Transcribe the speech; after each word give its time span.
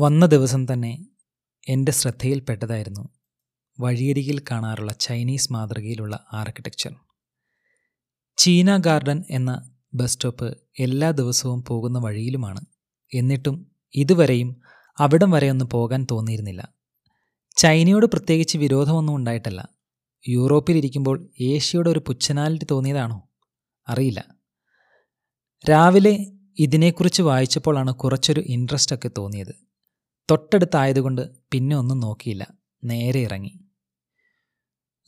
വന്ന 0.00 0.26
ദിവസം 0.26 0.66
തന്നെ 0.72 1.06
എന്റെ 1.68 1.92
ശ്രദ്ധയിൽപ്പെട്ടതായിരുന്നു 1.92 3.08
വഴിയരികിൽ 3.80 4.42
കാണാറുള്ള 4.50 4.92
ചൈനീസ് 4.92 5.52
മാതൃകയിലുള്ള 5.52 6.26
ആർക്കിടെക്ചർ. 6.32 6.94
ചീന 8.36 8.76
ഗാർഡൻ 8.76 9.24
എന്ന 9.30 9.70
ബസ് 9.94 10.12
സ്റ്റോപ്പ് 10.12 10.58
എല്ലാ 10.78 11.10
ദിവസവും 11.10 11.64
പോകുന്ന 11.64 11.98
വഴിയിലുമാണ്. 11.98 12.60
എന്നിട്ടും 13.14 13.70
ഇതുവരെയും 13.94 14.60
അവിടം 14.98 15.30
വരെ 15.30 15.50
ഒന്ന് 15.50 15.64
പോകാൻ 15.64 16.06
തോന്നിയിരുന്നില്ല. 16.10 16.74
ചൈനയോട് 17.56 18.06
പ്രത്യേകിച്ച് 18.06 18.58
വിരോധമൊന്നും 18.58 19.16
ഉണ്ടായിട്ടല്ല. 19.16 19.68
യൂറോപ്പിലിരിക്കുമ്പോൾ 20.28 21.30
ഏഷ്യയുടെ 21.40 21.90
ഒരു 21.90 21.98
പുച്ഛനാലിറ്റി 21.98 22.66
തോന്നിയതാണോ? 22.70 23.28
അറിയില്ല. 23.88 24.24
രാവിലെ 25.70 26.32
ഇതിനെക്കുറിച്ച് 26.58 27.22
വായിച്ചപ്പോഴാണ് 27.22 27.94
കുറച്ചൊരു 27.94 28.40
ഇൻട്രസ്റ്റ് 28.40 28.96
ഒക്കെ 28.96 29.10
തോന്നിയത്. 29.18 29.69
തൊട്ടടുത്തായതുകൊണ്ട് 30.30 31.22
പിന്നെ 31.52 31.76
ഒന്നും 31.76 32.00
നോക്കിയില്ല. 32.00 32.46
നേരെ 32.84 33.20
ഇറങ്ങി. 33.20 33.52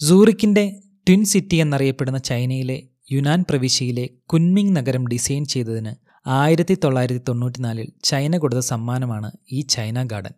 സൂറിക്കിന്റെ 0.01 0.81
ട്വിൻ 1.09 1.25
സിറ്റി 1.25 1.57
എന്നറിയപ്പെടുന്ന 1.57 2.19
ചൈനയിലെ 2.19 2.83
യുനാൻ 3.13 3.45
പ്രവിശ്യയിലെ 3.51 4.11
കുൻമിങ് 4.25 4.77
നഗരം 4.77 5.09
ഡിസൈൻ 5.09 5.45
ചെയ്തതിന് 5.45 5.93
ആയിരത്തി 6.27 6.79
തൊള്ളായിരത്തി 6.85 7.23
തൊണ്ണൂറ്റിനാലിൽ 7.29 7.93
ചൈന 8.05 8.39
കൊടുത്ത 8.39 8.61
സമ്മാനമാണ് 8.61 9.31
ഈ 9.53 9.61
ചൈന 9.61 10.03
ഗാർഡൻ. 10.03 10.35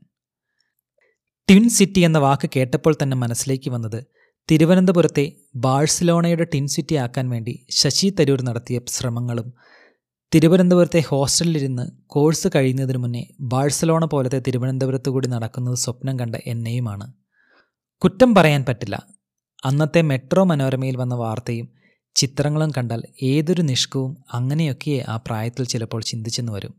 ട്വിൻ 1.48 1.68
സിറ്റി 1.68 2.00
എന്ന 2.00 2.18
വാക്ക് 2.18 2.50
കേട്ടപ്പോൾ 2.56 2.96
തന്നെ 3.02 3.16
മനസ്സിലേക്ക് 3.16 3.70
വന്നത് 3.70 4.04
തിരുവനന്തപുരത്തെ 4.50 5.32
ബാഴ്സലോണയുടെ 5.56 6.44
ട്വിൻ 6.44 6.66
സിറ്റി 6.66 6.94
ആക്കാൻ 6.94 7.28
വേണ്ടി 7.28 7.66
ശശി 7.70 8.16
തരൂർ 8.20 8.42
നടത്തിയ 8.42 8.80
ശ്രമങ്ങളും 8.86 9.52
തിരുവനന്തപുരത്തെ 10.32 11.00
ഹോസ്റ്റലിലിരുന്ന് 11.00 11.90
കോഴ്സ് 12.06 12.48
കഴിയുന്നതിന് 12.54 12.98
മുന്നേ 12.98 13.26
ബാഴ്സലോണ 13.40 14.04
പോലത്തെ 14.04 14.38
തിരുവനന്തപുരത്ത് 14.46 15.10
കൂടി 15.10 15.28
നടക്കുന്നത് 15.28 15.76
സ്വപ്നം 15.76 16.18
കണ്ട 16.18 16.36
എന്നെയുമാണ്. 16.46 17.12
കുറ്റം 18.02 18.34
പറയാൻ 18.34 18.64
പറ്റില്ല. 18.68 18.96
അന്നത്തെ 19.64 20.02
മെട്രോ 20.02 20.44
മനോരമയിൽ 20.44 20.96
വന്ന 20.96 21.14
വാർത്തയും 21.14 21.68
ചിത്രങ്ങളും 22.16 22.70
കണ്ടാൽ 22.70 23.02
ഏതൊരു 23.22 23.62
നിഷ്കവും 23.62 24.24
അങ്ങനെയൊക്കെ 24.34 25.04
ആ 25.08 25.16
പ്രായത്തിൽ 25.16 25.64
ചിലപ്പോൾ 25.64 26.02
ചിന്തിച്ചെന്ന് 26.02 26.52
വരും. 26.52 26.74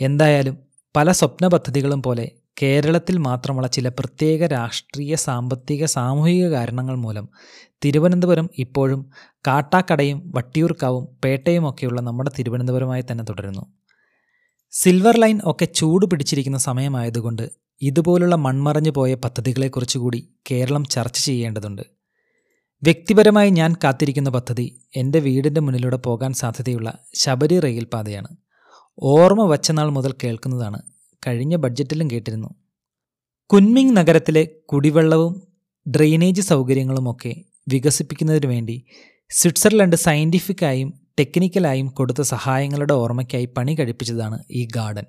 എന്തായാലും 0.00 0.56
പല 0.96 1.12
സ്വപ്ന 1.12 1.46
പദ്ധതികളും 1.46 2.02
പോലെ 2.02 2.30
കേരളത്തിൽ 2.56 3.16
മാത്രമുള്ള 3.18 3.66
ചില 3.66 3.88
പ്രത്യേക 3.88 4.46
രാഷ്ട്രീയ 4.46 5.14
സാമ്പത്തിക 5.14 5.84
സാമൂഹിക 5.84 6.48
കാരണങ്ങൾ 6.48 6.96
മൂലം 6.96 7.28
തിരുവനന്തപുരം 7.84 8.50
ഇപ്പോഴും 8.58 9.10
കാട്ടാക്കടയും 9.46 10.32
വട്ടിയൂർക്കാവും 10.34 11.08
പേട്ടയുമൊക്കെയുള്ള 11.24 12.00
നമ്മുടെ 12.00 12.30
തിരുവനന്തപുരമായി 12.38 13.04
തന്നെ 13.12 13.24
തുടരുന്നു. 13.24 13.62
സിൽവർ 14.72 15.16
ലൈൻ 15.20 15.40
ഒക്കെ 15.44 15.64
ചൂട് 15.64 16.06
പിടിച്ചിരിക്കുന്ന 16.06 16.58
സമയമായതുകൊണ്ട് 16.58 17.50
ഇതുപോലുള്ള 17.82 18.36
മൺമറഞ്ഞു 18.36 18.90
പോയ 18.90 19.14
പദ്ധതികളെക്കുറിച്ച് 19.14 19.98
കൂടി 19.98 20.20
കേരളം 20.50 20.84
ചർച്ച 20.84 21.18
ചെയ്യേണ്ടതുണ്ട്. 21.20 21.82
വ്യക്തിപരമായി 22.82 23.50
ഞാൻ 23.50 23.76
കാത്തിരിക്കുന്ന 23.84 24.30
പദ്ധതി 24.30 24.66
എന്റെ 24.96 25.18
വീടിന്റെ 25.18 25.60
മുന്നിലൂടെ 25.60 25.96
പോകാൻ 25.96 26.32
സാധ്യതയുള്ള 26.32 26.98
ശബരി 27.14 27.60
റെയിൽ 27.60 27.84
പാതയാണ് 27.84 28.30
ഓർമ്മ 29.02 29.42
വച്ച 29.44 29.72
നാൾ 29.72 29.90
മുതൽ 29.90 30.14
കേൾക്കുന്നതാണ് 30.24 30.80
കഴിഞ്ഞ 31.26 31.56
ബഡ്ജറ്റിലും 31.56 32.10
കേട്ടിരുന്നു. 32.10 32.48
കുൻമിങ് 33.52 33.96
നഗരത്തിലെ 33.96 34.48
കുടിവെള്ളവും 34.66 35.46
ഡ്രെയിനേജ് 35.88 36.40
സൗകര്യങ്ങളുമൊക്കെ 36.40 37.34
വികസിപ്പിക്കുന്നതിനു 37.68 38.46
വേണ്ടി 38.46 38.84
സ്വിറ്റ്സർലൻഡ് 39.30 39.96
സയന്റിഫിക്കായും 39.96 41.00
ടെക്നിക്കലായും 41.18 41.86
കൊടുത്ത 41.86 42.22
സഹായങ്ങളുടെ 42.22 42.92
ഓർമ്മയ്ക്കായി 42.92 43.44
പണി 43.44 43.74
കഴിപ്പിച്ചതാണ് 43.74 44.38
ഈ 44.50 44.68
ഗാർഡൻ. 44.76 45.04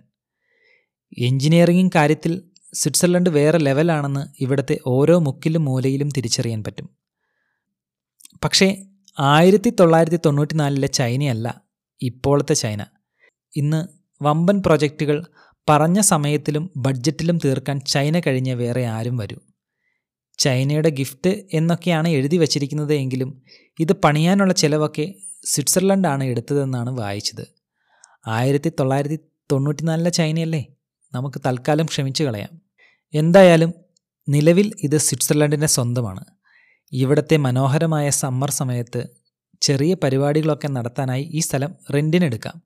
എഞ്ചിനീയറിംഗ് 1.17 1.91
കാര്യത്തിൽ 1.95 2.41
സ്വിറ്റ്സർലൻഡ് 2.73 3.29
വേറെ 3.29 3.57
ലെവലാണെന്ന് 3.57 4.43
ഇവിടുത്തെ 4.43 4.79
ഓരോ 4.87 5.19
മുക്കിലും 5.19 5.65
മൂലയിലും 5.65 6.09
തിരിച്ചറിയാൻ 6.09 6.63
പറ്റും. 6.63 6.89
പക്ഷേ 8.43 8.85
ആയിരത്തി 9.19 9.69
തൊള്ളായിരത്തി 9.69 10.19
തൊണ്ണൂറ്റിനാലിലെ 10.25 10.87
ചൈനയല്ല 10.87 11.61
ഇപ്പോഴത്തെ 12.01 12.53
ചൈന. 12.53 12.85
ഇന്ന് 13.55 13.87
വമ്പൻ 14.23 14.63
പ്രൊജക്റ്റുകൾ 14.65 15.25
പറഞ്ഞ 15.71 15.99
സമയത്തിലും 16.01 16.69
ബഡ്ജറ്റിലും 16.77 17.37
തീർക്കാൻ 17.45 17.79
ചൈന 17.79 18.19
കഴിഞ്ഞ 18.19 18.53
വേറെ 18.53 18.85
ആരും 18.85 19.17
വരൂ. 19.17 19.37
ചൈനയുടെ 20.37 20.89
ഗിഫ്റ്റ് 20.89 21.31
എന്നൊക്കെയാണ് 21.53 22.07
എഴുതി 22.07 22.37
വച്ചിരിക്കുന്നത് 22.37 22.93
എങ്കിലും 22.93 23.29
ഇത് 23.79 23.93
പണിയാനുള്ള 23.93 24.53
ചിലവൊക്കെ 24.53 25.05
സ്വിറ്റ്സർലൻഡാണ് 25.45 26.23
എടുത്തതെന്നാണ് 26.23 26.89
വായിച്ചത്. 26.99 27.45
ആയിരത്തി 28.27 28.69
തൊള്ളായിരത്തി 28.69 29.19
തൊണ്ണൂറ്റിനാലിലെ 29.51 30.09
ചൈനയല്ലേ? 30.09 30.65
നമുക്ക് 31.13 31.41
തൽക്കാലം 31.45 31.85
ക്ഷമിച്ചു 31.85 32.23
കളയാം. 32.23 32.61
എന്തായാലും 33.13 33.73
നിലവിൽ 34.29 34.73
ഇത് 34.83 34.97
സ്വിറ്റ്സർലൻഡിന്റെ 34.97 35.67
സ്വന്തമാണ്. 35.67 36.23
ഇവിടത്തെ 36.91 37.37
മനോഹരമായ 37.37 38.09
സമ്മർ 38.09 38.49
സമയത്ത് 38.51 39.01
ചെറിയ 39.61 39.93
പരിപാടികളൊക്കെ 39.93 40.67
നടത്താനായി 40.67 41.23
ഈ 41.23 41.39
സ്ഥലം 41.39 41.75
റെന്റിനെടുക്കാം 41.93 42.61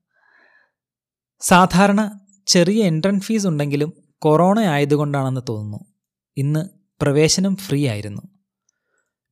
സാധാരണ 1.40 2.00
ചെറിയ 2.46 2.84
എൻട്രൻസ് 2.84 3.26
ഫീസ് 3.26 3.46
ഉണ്ടെങ്കിലും 3.46 3.92
കൊറോണ 4.18 4.60
ആയതുകൊണ്ടാണെന്ന് 4.60 5.40
തോന്നുന്നു. 5.48 5.78
ഇന്ന് 6.36 6.68
പ്രവേശനം 7.02 7.56
ഫ്രീ 7.56 7.88
ആയിരുന്നു. 7.88 8.22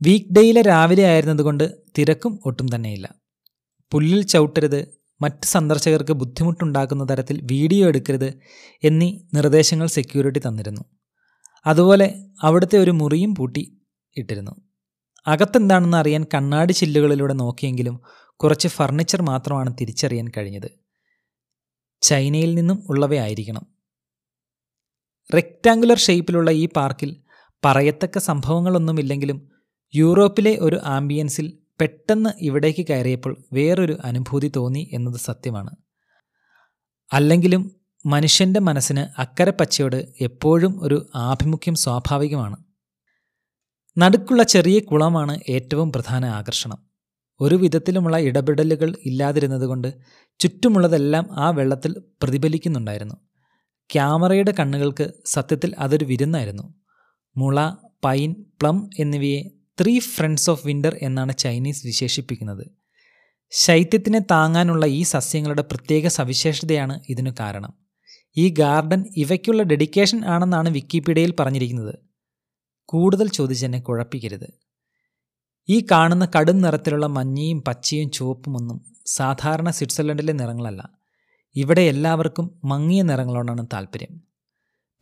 വീക്ക് 0.03 0.27
ഡേയിലെ 0.33 0.63
രാവിലെ 0.63 1.03
ആയിരുന്നതുകൊണ്ട് 1.03 1.77
തിരക്കും 1.99 2.41
ഒട്ടും 2.45 2.67
തന്നെയില്ല. 2.75 3.15
പുല്ലിൽ 3.91 4.23
ചവിട്ടരുത് 4.23 5.05
മറ്റ് 5.21 5.45
സന്ദർശകർക്ക് 5.45 6.13
ബുദ്ധിമുട്ടുണ്ടാക്കുന്ന 6.13 7.05
തരത്തിൽ 7.11 7.41
വീഡിയോ 7.43 7.89
എടുക്കരുത് 7.89 8.39
എന്നീ 8.85 9.19
നിർദ്ദേശങ്ങൾ 9.35 9.87
സെക്യൂരിറ്റി 9.87 10.39
തന്നിരുന്നു. 10.39 10.81
അതുപോലെ 11.67 12.25
അവിടുത്തെ 12.43 12.79
ഒരു 12.79 12.91
മുറിയും 12.91 13.35
പൂട്ടി 13.35 13.81
ഇട്ടിരുന്നു. 14.17 14.51
അകത്തെന്താണെന്ന് 15.27 15.97
അറിയാൻ 15.97 16.27
കണ്ണാടി 16.35 16.73
ചില്ലുകളിലൂടെ 16.73 17.33
നോക്കിയെങ്കിലും 17.33 18.01
കുറച്ച് 18.37 18.69
ഫർണിച്ചർ 18.69 19.23
മാത്രമാണ് 19.23 19.75
തിരിച്ചറിയാൻ 19.81 20.29
കഴിഞ്ഞത്. 20.37 20.84
ചൈനയിൽ 22.05 22.55
നിന്നും 22.55 22.87
ഉള്ളവയായിരിക്കണം. 22.89 23.67
റെക്റ്റാങ്കുലർ 25.35 25.99
ഷേപ്പിലുള്ള 25.99 26.51
ഈ 26.51 26.69
പാർക്കിൽ 26.77 27.17
പറയത്തക്ക 27.65 28.19
സംഭവങ്ങളൊന്നുമില്ലെങ്കിലും 28.19 29.39
യൂറോപ്പിലെ 29.95 30.59
ഒരു 30.61 30.81
ആംബിയൻസിൽ 30.85 31.59
പെട്ടെന്ന് 31.81 32.31
ഇവിടേക്ക് 32.41 32.87
കയറിയപ്പോൾ 32.87 33.45
വേറൊരു 33.53 33.99
അനുഭൂതി 34.05 34.53
തോന്നി 34.57 34.91
എന്നത് 34.93 35.17
സത്യമാണ്. 35.17 35.71
അല്ലെങ്കിലും 37.13 37.81
മനുഷ്യന്റെ 38.07 38.61
മനസ്സിന് 38.61 39.21
അക്കരെ 39.21 39.51
പച്ചയോട് 39.51 40.15
എപ്പോഴും 40.21 40.83
ഒരു 40.83 41.07
ആഭിമുഖ്യം 41.15 41.75
സ്വാഭാവികമാണ്. 41.75 42.57
നടുക്കുള്ള 43.99 44.43
ചെറിയ 44.43 44.79
കുളമാണ് 44.81 45.41
ഏറ്റവും 45.49 45.93
പ്രധാന 45.93 46.25
ആകർഷണം. 46.25 46.94
ഒരു 47.41 47.55
വിധത്തിലുമുള്ള 47.55 48.19
ഇടപെടലുകൾ 48.19 48.97
ഇല്ലാതിരുന്നതുകൊണ്ട് 49.07 49.95
ചുറ്റുമുള്ളതെല്ലാം 50.39 51.29
ആ 51.33 51.51
വെള്ളത്തിൽ 51.51 52.03
പ്രതിഫലിക്കുന്നുണ്ടായിരുന്നു. 52.23 53.15
ക്യാമറയുടെ 53.93 54.55
കണ്ണുകൾക്ക് 54.61 55.13
സത്യത്തിൽ 55.27 55.75
അതൊരു 55.79 56.05
വിരുന്നായിരുന്നു. 56.05 56.75
മുള 57.37 57.71
പൈൻ 58.05 58.33
പ്ലം 58.33 58.91
എന്നിവയെ 58.99 59.51
ത്രീ 59.81 59.99
ഫ്രണ്ട്സ് 59.99 60.51
ഓഫ് 60.51 60.67
വിന്റർ 60.67 60.99
എന്നാണ് 61.03 61.37
ചൈനീസ് 61.37 61.87
വിശേഷിപ്പിക്കുന്നത്. 61.87 62.71
ശൈത്യത്തിനെ 63.51 64.19
താങ്ങാനുള്ള 64.19 64.87
ഈ 64.87 65.03
സസ്യങ്ങളുടെ 65.03 65.63
പ്രത്യേക 65.63 66.07
സവിശേഷതയാണ് 66.07 67.01
ഇതിനു 67.09 67.31
കാരണം. 67.41 67.75
ഈ 68.37 68.49
ഗാർഡൻ 68.49 69.05
ഇവയ്ക്കുള്ള 69.17 69.63
ഡെഡിക്കേഷൻ 69.63 70.25
ആണെന്നാണ് 70.25 70.69
വിക്കിപീഡിയയിൽ 70.69 71.35
പറഞ്ഞിരിക്കുന്നത്. 71.41 71.95
കൂടുതൽ 72.85 73.29
ചോദിച്ചെന്നെ 73.29 73.81
കുഴപ്പിക്കരുത്. 73.81 74.49
ഈ 75.69 75.87
കാണുന്ന 75.91 76.29
കടും 76.39 76.61
നിറത്തിലുള്ള 76.61 77.07
മഞ്ഞയും 77.07 77.63
പച്ചയും 77.63 78.11
ചുവപ്പുമൊന്നും 78.11 78.85
സാധാരണ 79.07 79.71
സ്വിറ്റ്സർലൻഡിലെ 79.71 80.33
നിറങ്ങളല്ല. 80.33 80.89
ഇവിടെ 81.57 81.81
എല്ലാവർക്കും 81.81 82.61
മങ്ങിയ 82.65 83.03
നിറങ്ങളോടാണ് 83.03 83.67
താല്പര്യം. 83.73 84.21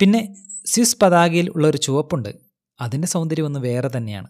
പിന്നെ 0.00 0.34
സ്വിസ് 0.66 0.96
പതാകയിൽ 1.02 1.50
ഉള്ളൊരു 1.50 1.76
ചുവപ്പുണ്ട്. 1.76 2.38
അതിന്റെ 2.80 3.08
സൗന്ദര്യം 3.08 3.44
ഒന്ന് 3.44 3.60
വേറെ 3.60 3.90
തന്നെയാണ്. 3.96 4.26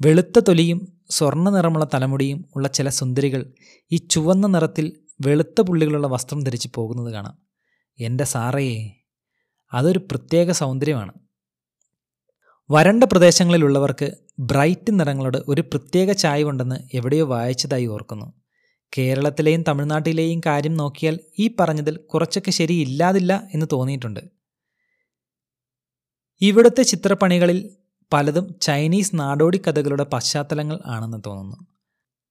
വെളുത്ത 0.00 0.38
തൊലിയും 0.38 1.00
സ്വർണ 1.10 1.50
നിറമുള്ള 1.50 1.86
തലമുടിയും 1.94 2.44
ഉള്ള 2.56 2.68
ചില 2.68 2.88
സുന്ദരികൾ 2.88 3.52
ഈ 3.92 3.96
ചുവന്ന 3.96 4.46
നിറത്തിൽ 4.46 5.00
വെളുത്ത 5.20 5.60
പുള്ളികളുള്ള 5.60 6.06
വസ്ത്രം 6.06 6.44
ധരിച്ച് 6.44 6.68
പോകുന്നത് 6.74 7.12
കാണാം. 7.12 7.38
എന്റെ 7.98 8.24
സാറയെ 8.24 8.90
അതൊരു 9.72 9.98
പ്രത്യേക 9.98 10.50
സൗന്ദര്യമാണ്. 10.50 11.12
വരണ്ട 12.70 13.04
പ്രദേശങ്ങളിലുള്ളവർക്ക് 13.04 14.12
ബ്രൈറ്റ് 14.38 15.00
നിറങ്ങളോട് 15.00 15.38
ഒരു 15.48 15.60
പ്രത്യേക 15.60 16.12
ചായവുണ്ടെന്ന് 16.12 16.96
എവിടെയോ 16.96 17.26
വായിച്ചതായി 17.26 17.86
ഓർക്കുന്നു. 17.86 18.32
കേരളത്തിലെയും 18.98 19.64
തമിഴ്നാട്ടിലെയും 19.68 20.40
കാര്യം 20.46 20.74
നോക്കിയാൽ 20.74 21.18
ഈ 21.38 21.50
പറഞ്ഞതിൽ 21.60 21.96
കുറച്ചൊക്കെ 21.96 22.50
ശരിയില്ലാതില്ല 22.50 23.48
എന്ന് 23.54 23.66
തോന്നിയിട്ടുണ്ട്. 23.72 24.20
ഇവിടുത്തെ 26.40 26.82
ചിത്രപ്പണികളിൽ 26.82 27.70
പലതും 28.12 28.54
ചൈനീസ് 28.62 29.10
നാടോടി 29.14 29.62
കഥകളുടെ 29.66 30.04
പശ്ചാത്തലങ്ങൾ 30.04 30.78
ആണെന്ന് 30.86 31.18
തോന്നുന്നു. 31.26 31.66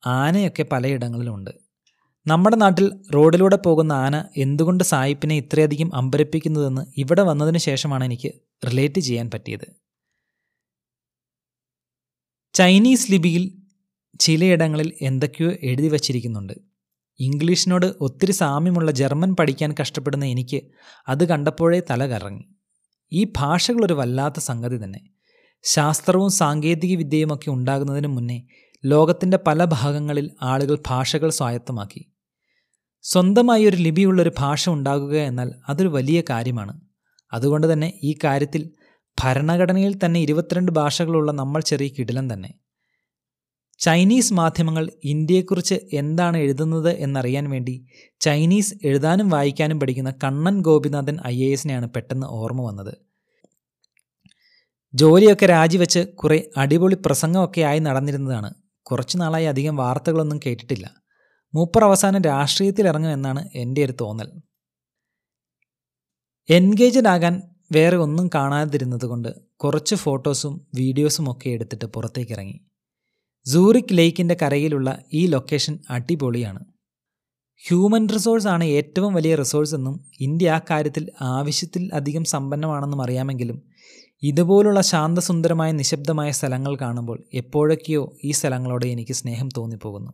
ആനയൊക്കെ 0.06 0.64
പലയിടങ്ങളിലുണ്ട്. 0.64 1.52
നമ്മുടെ 2.28 2.56
നാട്ടിൽ 2.56 2.92
റോഡിലൂടെ 3.14 3.56
പോകുന്ന 3.56 3.94
ആന 3.94 4.26
എന്തുകൊണ്ട് 4.38 4.84
സായിപ്പിനെ 4.84 5.36
ഇത്രയധികം 5.36 5.96
അമ്പരപ്പിക്കുന്നതെന്ന് 5.96 6.82
ഇവിടെ 6.98 7.22
വന്നതിന് 7.22 7.58
ശേഷമാണ് 7.58 8.04
എനിക്ക് 8.04 8.32
റിലേറ്റ് 8.68 9.00
ചെയ്യാൻ 9.00 9.32
പറ്റിയത്. 9.34 9.89
ചൈനീസ് 12.54 13.12
ലിപിയിൽ 13.12 13.52
ചിലയിടങ്ങളിൽ 14.20 14.94
എന്തൊക്കെയോ 15.02 15.52
എഴുതി 15.64 15.88
വച്ചിരിക്കുന്നുണ്ട്. 15.88 16.54
ഇംഗ്ലീഷിനോട് 17.20 17.86
ഒത്തിരി 18.02 18.32
സാമ്യമുള്ള 18.32 18.92
ജർമ്മൻ 18.92 19.36
പഠിക്കാൻ 19.36 19.76
കഷ്ടപ്പെടുന്ന 19.82 20.26
എനിക്ക് 20.26 20.62
അത് 21.08 21.28
കണ്ടപ്പോഴേ 21.28 21.82
തല 21.90 22.06
കറങ്ങി. 22.06 22.46
ഈ 23.14 23.24
ഭാഷകളൊരു 23.38 23.94
വല്ലാത്ത 23.94 24.40
സംഗതി 24.40 24.84
തന്നെ. 24.84 25.00
ശാസ്ത്രവും 25.64 26.32
സാങ്കേതിക 26.32 26.98
വിദ്യയുമൊക്കെ 26.98 27.50
ഉണ്ടാകുന്നതിന് 27.50 28.08
മുന്നേ 28.08 28.42
ലോകത്തിന്റെ 28.86 29.40
പല 29.48 29.66
ഭാഗങ്ങളിൽ 29.66 30.32
ആളുകൾ 30.42 30.78
ഭാഷകൾ 30.88 31.30
സ്വായത്തമാക്കി. 31.30 32.12
സ്വന്തമായി 33.02 33.66
ഒരു 33.66 33.76
ലിപിയുള്ളൊരു 33.76 34.32
ഭാഷ 34.38 34.70
ഉണ്ടാകുക 34.70 35.18
എന്നാൽ 35.18 35.52
അതൊരു 35.70 35.88
വലിയ 35.88 36.24
കാര്യമാണ്. 36.30 36.82
അതുകൊണ്ട് 37.34 37.74
തന്നെ 37.74 37.94
ഈ 38.04 38.16
കാര്യത്തിൽ 38.24 38.72
ഭരണഘടനയിൽ 39.24 40.00
തന്നെ 40.06 40.20
ഇരുപത്തിരണ്ട് 40.20 40.72
ഭാഷകളുള്ള 40.72 41.32
നമ്മൾ 41.32 41.62
ചെറിയ 41.62 41.88
കിടിലം 41.88 42.34
തന്നെ. 42.34 42.54
ചൈനീസ് 43.80 44.34
മാധ്യമങ്ങൾ 44.34 44.92
ഇന്ത്യയെക്കുറിച്ച് 45.04 45.76
എന്താണ് 45.94 46.38
എഴുതുന്നത് 46.38 46.90
എന്നറിയാൻ 46.90 47.50
വേണ്ടി 47.50 47.86
ചൈനീസ് 48.20 48.74
എഴുതാനും 48.84 49.30
വായിക്കാനും 49.30 49.80
പഠിക്കുന്ന 49.80 50.14
കണ്ണൻ 50.24 50.62
ഗോപിനാഥൻ 50.62 51.18
ഐ 51.28 51.44
എ 51.44 51.52
എസിനെയാണ് 51.52 51.90
പെട്ടെന്ന് 51.90 52.28
ഓർമ്മ 52.28 52.62
വന്നത്. 52.62 52.94
ജോലിയൊക്കെ 54.94 55.46
രാജിവെച്ച് 55.46 56.00
കുറേ 56.00 56.50
അടിപൊളി 56.58 56.98
പ്രസംഗമൊക്കെ 57.06 57.62
ആയി 57.62 57.80
നടന്നിരുന്നതാണ്. 57.80 58.54
കുറച്ചു 58.82 59.18
നാളായി 59.18 59.46
അധികം 59.46 59.76
വാർത്തകളൊന്നും 59.76 60.40
കേട്ടിട്ടില്ല. 60.46 60.92
മൂപ്പർ 61.54 61.84
അവസാനം 61.84 62.22
രാഷ്ട്രീയത്തിൽ 62.22 62.88
ഇറങ്ങുമെന്നാണ് 62.88 63.50
എന്റെ 63.56 63.86
ഒരു 63.86 63.94
തോന്നൽ. 64.02 64.32
എൻഗേജഡ് 66.50 67.08
ആകാൻ 67.08 67.42
വേറെ 67.72 67.98
ഒന്നും 67.98 68.30
കാണാതിരുന്നത് 68.36 69.06
കൊണ്ട് 69.06 69.30
കുറച്ച് 69.56 69.96
ഫോട്ടോസും 69.96 70.68
വീഡിയോസും 70.76 71.32
ഒക്കെ 71.32 71.50
എടുത്തിട്ട് 71.50 71.86
പുറത്തേക്കിറങ്ങി. 71.86 72.60
സൂറിക് 73.46 73.94
ലേക്കിന്റെ 73.94 74.38
കരയിലുള്ള 74.42 75.00
ഈ 75.14 75.28
ലൊക്കേഷൻ 75.28 75.80
അടിപൊളിയാണ്. 75.90 76.60
ഹ്യൂമൻ 77.68 78.10
റിസോഴ്സ് 78.10 78.48
ആണ് 78.48 78.64
ഏറ്റവും 78.64 79.14
വലിയ 79.14 79.36
റിസോഴ്സ് 79.36 79.76
എന്നും 79.76 80.06
ഇന്ത്യ 80.20 80.52
ആ 80.52 80.60
കാര്യത്തിൽ 80.70 81.12
ആവശ്യത്തിൽ 81.22 81.90
അധികം 81.94 82.24
സമ്പന്നമാണെന്നും 82.24 83.02
അറിയാമെങ്കിലും 83.02 83.62
ഇതുപോലുള്ള 84.24 84.82
ശാന്തസുന്ദരമായ 84.82 85.72
നിശബ്ദമായ 85.72 86.32
സ്ഥലങ്ങൾ 86.32 86.76
കാണുമ്പോൾ 86.76 87.24
എപ്പോഴൊക്കെയോ 87.34 88.18
ഈ 88.24 88.32
സ്ഥലങ്ങളോട് 88.32 88.86
എനിക്ക് 88.86 89.14
സ്നേഹം 89.14 89.50
തോന്നിപ്പോകുന്നു. 89.58 90.12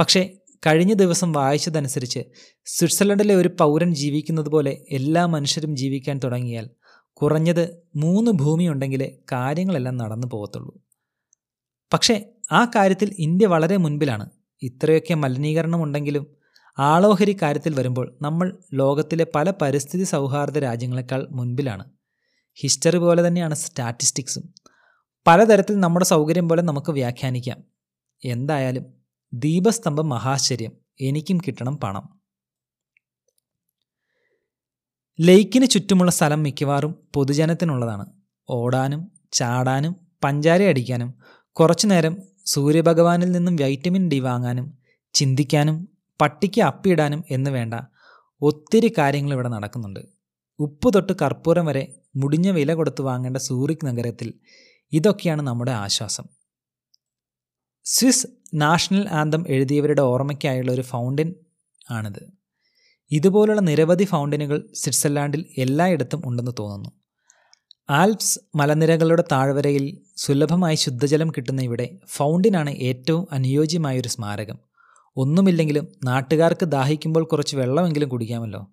പക്ഷേ 0.00 0.36
കഴിഞ്ഞ 0.66 0.94
ദിവസം 0.94 1.32
വായിച്ചതനുസരിച്ച് 1.32 2.20
സ്വിറ്റ്സർലൻഡിലെ 2.64 3.34
ഒരു 3.34 3.50
പൗരൻ 3.60 3.94
ജീവിക്കുന്നത് 3.94 4.48
പോലെ 4.48 4.84
എല്ലാ 4.90 5.26
മനുഷ്യരും 5.26 5.76
ജീവിക്കാൻ 5.76 6.20
തുടങ്ങിയാൽ 6.24 6.70
കുറഞ്ഞത് 7.12 7.76
മൂന്ന് 7.96 8.30
ഭൂമിയുണ്ടെങ്കിലേ 8.30 9.18
കാര്യങ്ങളെല്ലാം 9.32 9.96
നടന്നു 9.96 10.26
പോകത്തുള്ളൂ. 10.26 10.82
പക്ഷേ 11.92 12.24
ആ 12.52 12.64
കാര്യത്തിൽ 12.64 13.14
ഇന്ത്യ 13.18 13.46
വളരെ 13.46 13.76
മുൻപിലാണ്. 13.76 14.30
ഇത്രയൊക്കെ 14.62 15.14
മലിനീകരണം 15.14 15.82
ഉണ്ടെങ്കിലും 15.82 16.26
ആളോഹരി 16.78 17.36
കാര്യത്തിൽ 17.42 17.74
വരുമ്പോൾ 17.74 18.18
നമ്മൾ 18.22 18.58
ലോകത്തിലെ 18.72 19.26
പല 19.34 19.52
പരിസ്ഥിതി 19.62 20.04
സൗഹാർദ്ദ 20.04 20.58
രാജ്യങ്ങളെക്കാൾ 20.58 21.28
മുൻപിലാണ്. 21.30 21.84
ഹിസ്റ്ററി 22.54 22.98
പോലെ 22.98 23.26
തന്നെയാണ് 23.26 23.54
സ്റ്റാറ്റിസ്റ്റിക്സും. 23.54 24.54
പലതരത്തിൽ 25.26 25.80
നമ്മുടെ 25.80 26.06
സൗകര്യം 26.06 26.48
പോലെ 26.48 26.62
നമുക്ക് 26.62 26.92
വ്യാഖ്യാനിക്കാം. 26.92 27.64
എന്തായാലും 28.24 28.95
ദീപസ്തംഭം 29.44 30.08
മഹാശ്ചര്യം. 30.08 30.72
എനിക്കും 31.00 31.38
കിട്ടണം 31.38 31.76
പണം. 31.76 32.04
ലെയ്ക്കിന് 35.20 35.66
ചുറ്റുമുള്ള 35.66 36.10
സ്ഥലം 36.10 36.42
മിക്കവാറും 36.42 37.08
പൊതുജനത്തിനുള്ളതാണ്. 37.14 38.06
ഓടാനും 38.50 39.12
ചാടാനും 39.32 39.96
പഞ്ചാര 40.24 40.62
അടിക്കാനും 40.62 41.14
കുറച്ചു 41.52 41.86
നേരം 41.86 42.16
സൂര്യഭഗവാനിൽ 42.46 43.32
നിന്നും 43.32 43.56
വൈറ്റമിൻ 43.56 44.08
ഡി 44.08 44.18
വാങ്ങാനും 44.20 44.78
ചിന്തിക്കാനും 45.14 45.88
പട്ടിക്ക് 46.20 46.60
അപ്പിയിടാനും 46.62 47.24
എന്ന് 47.30 47.50
വേണ്ട 47.50 47.74
ഒത്തിരി 48.42 48.94
കാര്യങ്ങൾ 48.98 49.32
ഇവിടെ 49.32 49.48
നടക്കുന്നുണ്ട്. 49.48 50.00
ഉപ്പ് 50.58 50.94
തൊട്ട് 50.94 51.12
കർപ്പൂരം 51.22 51.66
വരെ 51.66 51.94
മുടിഞ്ഞ 52.16 52.50
വില 52.50 52.74
കൊടുത്ത് 52.74 53.02
വാങ്ങേണ്ട 53.02 53.36
സൂറിക് 53.36 53.86
നഗരത്തിൽ 53.86 54.34
ഇതൊക്കെയാണ് 54.92 55.42
നമ്മുടെ 55.42 55.72
ആശ്വാസം. 55.72 56.35
സ്വിസ് 57.88 58.26
നാഷണൽ 58.54 59.08
ആന്തം 59.08 59.44
എഴുതിയവരുടെ 59.48 60.02
ഓർമ്മയ്ക്കായുള്ള 60.02 60.72
ഒരു 60.72 60.82
ഫൗണ്ടൻ 60.82 61.34
ആണിത്. 61.90 62.30
ഇതുപോലുള്ള 63.10 63.60
നിരവധി 63.60 64.04
ഫൗണ്ടനുകൾ 64.04 64.68
സ്വിറ്റ്സർലാൻഡിൽ 64.74 65.44
എല്ലായിടത്തും 65.58 66.22
ഉണ്ടെന്ന് 66.26 66.52
തോന്നുന്നു. 66.58 66.90
ആൽപ്സ് 67.90 68.40
മലനിരകളുടെ 68.54 69.24
താഴ്വരയിൽ 69.32 69.98
സുലഭമായി 70.16 70.74
ശുദ്ധജലം 70.74 71.30
കിട്ടുന്ന 71.30 71.62
ഇവിടെ 71.62 71.98
ഫൗണ്ടിനാണ് 72.06 72.70
ഏറ്റവും 72.70 73.26
അനുയോജ്യമായൊരു 73.32 74.08
സ്മാരകം. 74.08 74.58
ഒന്നുമില്ലെങ്കിലും 75.16 75.92
നാട്ടുകാർക്ക് 76.04 76.64
ദാഹിക്കുമ്പോൾ 76.64 77.24
കുറച്ച് 77.24 77.56
വെള്ളമെങ്കിലും 77.56 78.08
കുടിക്കാമല്ലോ. 78.08 78.70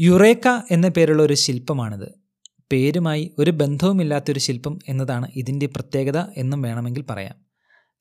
യുറേക്ക 0.00 0.48
എന്ന 0.70 0.88
പേരുള്ള 0.88 1.22
ഒരു 1.22 1.34
ശില്പമാണിത്. 1.34 2.27
പേരുമായി 2.70 3.34
ഒരു 3.38 3.50
ബന്ധവുമില്ലാത്തൊരു 3.50 4.38
ശില്പം 4.38 4.78
എന്നതാണ് 4.88 5.28
ഇതിന്റെ 5.36 5.66
പ്രത്യേകത 5.66 6.26
എന്നും 6.36 6.62
വേണമെങ്കിൽ 6.62 7.04
പറയാം. 7.10 7.36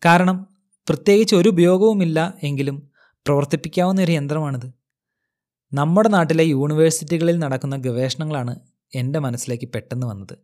കാരണം 0.05 0.47
പ്രത്യേകിച്ച് 0.87 1.35
ഒരു 1.35 1.49
ഉപയോഗവുമില്ല 1.49 2.33
എങ്കിലും 2.43 2.91
പ്രവർത്തിപ്പിക്കാവുന്ന 3.27 4.01
ഒരു 4.01 4.11
യന്ത്രമാണിത്. 4.11 4.73
നമ്മുടെ 5.73 6.09
നാട്ടിലെ 6.09 6.43
യൂണിവേഴ്സിറ്റികളിൽ 6.43 7.39
നടക്കുന്ന 7.39 7.75
ഗവേഷണങ്ങളാണ് 7.75 8.59
എന്റെ 8.95 9.19
മനസ്സിലേക്ക് 9.19 9.67
പെട്ടെന്ന് 9.75 10.07
വന്നത്. 10.07 10.35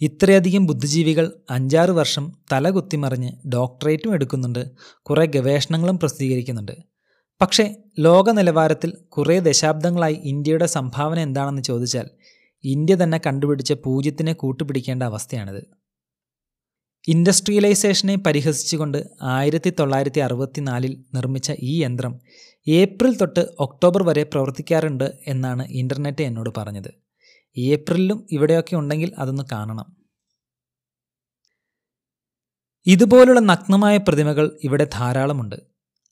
ഇത്രയധികം 0.00 0.66
ബുദ്ധിജീവികൾ 0.66 1.32
അഞ്ചാറ് 1.50 1.90
വർഷം 1.90 2.32
തല 2.52 2.70
കുത്തിമറിഞ്ഞ് 2.70 3.48
ഡോക്ടറേറ്റും 3.48 4.14
എടുക്കുന്നുണ്ട് 4.14 4.70
കുറേ 5.02 5.26
ഗവേഷണങ്ങളും 5.26 5.98
പ്രസിദ്ധീകരിക്കുന്നുണ്ട്. 5.98 6.76
പക്ഷേ 7.40 7.74
ലോക 7.98 8.30
നിലവാരത്തിൽ 8.30 8.96
കുറേ 9.08 9.40
ദശാബ്ദങ്ങളായി 9.40 10.14
ഇന്ത്യയുടെ 10.14 10.66
സംഭാവന 10.66 11.18
എന്താണെന്ന് 11.18 11.62
ചോദിച്ചാൽ 11.62 12.10
ഇന്ത്യ 12.64 12.94
തന്നെ 12.94 13.20
കണ്ടുപിടിച്ച 13.26 13.72
പൂജ്യത്തിനെ 13.72 14.32
കൂട്ടുപിടിക്കേണ്ട 14.32 15.02
അവസ്ഥയാണിത്. 15.02 15.66
ഇൻഡസ്ട്രിയലൈസേഷനെ 17.08 18.16
പരിഹസിച്ചുകൊണ്ട് 18.16 19.04
ആയിരത്തി 19.22 19.72
തൊള്ളായിരത്തി 19.80 20.20
അറുപത്തിനാലിൽ 20.20 21.04
നിർമ്മിച്ച 21.14 21.52
ഈ 21.58 21.82
യന്ത്രം 21.82 22.20
ഏപ്രിൽ 22.68 23.16
തൊട്ട് 23.16 23.40
ഒക്ടോബർ 23.40 24.02
വരെ 24.02 24.22
പ്രവർത്തിക്കാറുണ്ട് 24.22 25.18
എന്നാണ് 25.26 25.66
ഇന്റർനെറ്റ് 25.68 26.22
എന്നോട് 26.22 26.50
പറഞ്ഞത്. 26.56 26.90
ഏപ്രിലും 27.58 28.26
ഇവിടെയൊക്കെ 28.32 28.76
ഉണ്ടെങ്കിൽ 28.76 29.12
അതൊന്ന് 29.18 29.42
കാണണം. 29.52 29.96
ഇതുപോലുള്ള 32.86 33.40
നഗ്നമായ 33.40 33.96
പ്രതിമകൾ 33.96 34.58
ഇവിടെ 34.64 34.86
ധാരാളമുണ്ട്. 34.92 35.56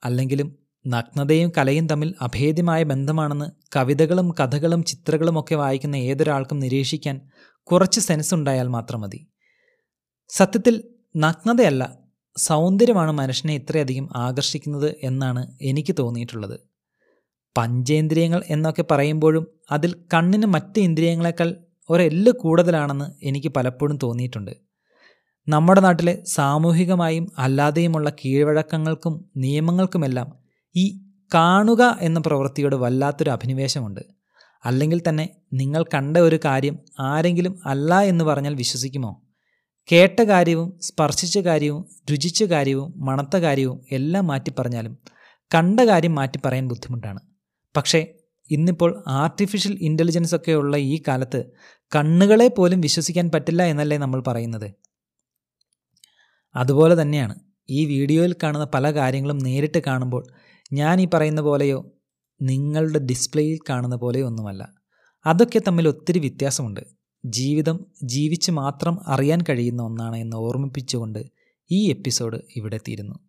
അല്ലെങ്കിലും 0.04 0.65
നഗ്നതയും 0.86 1.52
കലയും 1.58 1.86
തമ്മിൽ 1.86 2.14
അഭേദ്യമായ 2.22 2.82
ബന്ധമാണെന്ന് 2.82 3.50
കവിതകളും 3.76 4.34
കഥകളും 4.40 4.84
ചിത്രങ്ങളും 4.84 5.40
ഒക്കെ 5.40 5.54
വായിക്കുന്ന 5.54 5.96
ഏതൊരാൾക്കും 5.96 6.60
നിരീക്ഷിക്കാൻ 6.60 7.20
കുറച്ച് 7.62 8.00
സെൻസ് 8.00 8.34
ഉണ്ടായാൽ 8.34 8.68
മാത്രം 8.68 9.00
മതി. 9.00 9.26
സത്യത്തിൽ 10.28 10.84
നഗ്നതയല്ല 11.16 11.98
സൗന്ദര്യമാണ് 12.36 13.12
മനുഷ്യനെ 13.12 13.54
ഇത്രയധികം 13.54 14.08
ആകർഷിക്കുന്നത് 14.16 14.94
എന്നാണ് 15.02 15.58
എനിക്ക് 15.62 15.96
തോന്നിയിട്ടുള്ളത്. 15.98 16.60
പഞ്ചേന്ദ്രിയങ്ങൾ 17.58 18.42
എന്നൊക്കെ 18.50 18.84
പറയുമ്പോഴും 18.90 19.46
അതിൽ 19.70 19.94
കണ്ണിന് 20.14 20.46
മറ്റ് 20.46 20.80
ഇന്ദ്രിയങ്ങളെക്കാൾ 20.80 21.56
ഒരെല്ല് 21.90 22.32
കൂടുതലാണെന്ന് 22.32 23.04
എനിക്ക് 23.22 23.48
പലപ്പോഴും 23.48 23.98
തോന്നിയിട്ടുണ്ട്. 24.02 24.56
നമ്മുടെ 25.48 25.80
നാട്ടിലെ 25.80 26.24
സാമൂഹികമായും 26.26 27.32
അല്ലാതെയുമുള്ള 27.38 28.10
കീഴ്വഴക്കങ്ങൾക്കും 28.10 29.30
നിയമങ്ങൾക്കുമെല്ലാം 29.36 30.45
ഈ 30.76 30.84
കാണുക 31.34 31.98
എന്ന 32.00 32.18
പ്രവൃത്തിയോട് 32.18 32.76
വല്ലാത്തൊരു 32.76 33.30
അഭിനിവേശമുണ്ട്. 33.30 34.00
അല്ലെങ്കിൽ 34.66 35.02
തന്നെ 35.08 35.28
നിങ്ങൾ 35.52 35.84
കണ്ട 35.94 36.16
ഒരു 36.16 36.38
കാര്യം 36.44 36.78
ആരെങ്കിലും 37.00 37.58
അല്ല 37.66 38.00
എന്ന് 38.00 38.24
പറഞ്ഞാൽ 38.24 38.54
വിശ്വസിക്കുമോ? 38.54 39.22
കേട്ട 39.92 40.20
കാര്യവും 40.20 40.78
സ്പർശിച്ച 40.82 41.38
കാര്യവും 41.38 41.88
രുചിച്ച 42.10 42.44
കാര്യവും 42.44 42.94
മണത്ത 42.96 43.36
കാര്യവും 43.36 43.84
എല്ലാം 43.92 44.26
മാറ്റി 44.26 44.52
പറഞ്ഞാലും 44.58 44.98
കണ്ട 45.54 45.80
കാര്യം 45.80 46.14
മാറ്റി 46.14 46.38
പറയാൻ 46.44 46.68
ബുദ്ധിമുട്ടാണ്. 46.68 47.20
പക്ഷേ 47.76 48.00
ഇന്നിപ്പോൾ 48.50 49.04
ആർട്ടിഫിഷ്യൽ 49.08 49.78
ഇന്റലിജൻസ് 49.80 50.34
ഒക്കെ 50.34 50.52
ഉള്ള 50.52 50.76
ഈ 50.76 51.02
കാലത്ത് 51.08 51.40
കണ്ണുകളെ 51.96 52.48
പോലും 52.48 52.80
വിശ്വസിക്കാൻ 52.80 53.30
പറ്റില്ല 53.34 53.62
എന്നല്ലേ 53.62 53.96
നമ്മൾ 53.98 54.22
പറയുന്നത്. 54.26 54.68
അതുപോലെ 56.54 57.02
തന്നെയാണ് 57.02 57.34
ഈ 57.70 57.84
വീഡിയോയിൽ 57.84 58.32
കാണുന്ന 58.42 58.66
പല 58.74 58.90
കാര്യങ്ങളും 58.90 59.38
നേരിട്ട് 59.38 59.78
കാണുമ്പോൾ 59.86 60.22
ഞാൻ 60.72 61.00
ഈ 61.00 61.08
പറയുന്ന 61.14 61.40
പോലെയോ 61.40 61.92
നിങ്ങളുടെ 62.42 62.98
ഡിസ്പ്ലേയിൽ 62.98 63.58
കാണുന്ന 63.70 63.96
പോലെയോ 63.96 64.26
ഒന്നുമല്ല. 64.26 64.72
അതൊക്കെ 65.26 65.58
തമ്മിൽ 65.58 65.88
ഒത്തിരി 65.88 66.18
വ്യത്യാസമുണ്ട്. 66.18 66.80
ജീവിതം 67.24 67.86
ജീവിച്ച് 68.04 68.50
മാത്രം 68.50 69.08
അറിയാൻ 69.08 69.38
കഴിയുന്ന 69.48 69.82
ഒന്നാണ് 69.82 70.16
എന്ന് 70.16 70.36
ഓർമ്മിപ്പിച്ചുകൊണ്ട് 70.36 71.24
ഈ 71.70 71.90
എപ്പിസോഡ് 71.90 72.38
ഇവിടെ 72.56 72.76
തീരുന്നു. 72.76 73.25